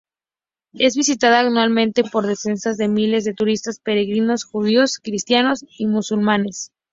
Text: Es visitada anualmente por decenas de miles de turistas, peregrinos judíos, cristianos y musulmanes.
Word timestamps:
Es 0.73 0.95
visitada 0.95 1.41
anualmente 1.41 2.03
por 2.03 2.25
decenas 2.25 2.75
de 2.77 2.87
miles 2.87 3.23
de 3.23 3.35
turistas, 3.35 3.77
peregrinos 3.79 4.45
judíos, 4.45 4.97
cristianos 4.97 5.63
y 5.77 5.85
musulmanes. 5.85 6.71